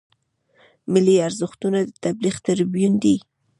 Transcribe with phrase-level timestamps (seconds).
[0.83, 3.15] د ملي ارزښتونو د تبلیغ تربیون دی.